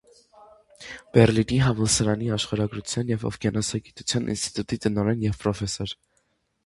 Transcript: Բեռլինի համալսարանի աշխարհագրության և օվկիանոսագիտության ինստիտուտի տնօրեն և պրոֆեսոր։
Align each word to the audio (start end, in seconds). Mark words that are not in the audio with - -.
Բեռլինի 1.17 1.59
համալսարանի 1.65 2.31
աշխարհագրության 2.37 3.13
և 3.13 3.27
օվկիանոսագիտության 3.31 4.33
ինստիտուտի 4.37 4.81
տնօրեն 4.87 5.25
և 5.27 5.39
պրոֆեսոր։ 5.45 5.95